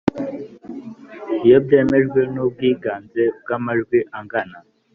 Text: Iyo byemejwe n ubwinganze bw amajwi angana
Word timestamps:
Iyo 1.45 1.57
byemejwe 1.65 2.19
n 2.33 2.35
ubwinganze 2.45 3.21
bw 3.39 3.47
amajwi 3.57 3.99
angana 4.17 4.57